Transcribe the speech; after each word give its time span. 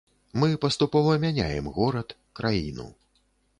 Мы 0.43 0.47
паступова 0.63 1.17
мяняем 1.25 1.69
горад, 1.77 2.17
краіну. 2.43 2.91